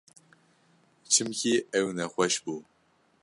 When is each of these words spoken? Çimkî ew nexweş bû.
Çimkî 1.11 1.53
ew 1.77 1.87
nexweş 1.97 2.35
bû. 2.43 2.55